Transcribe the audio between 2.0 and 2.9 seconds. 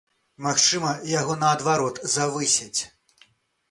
завысяць!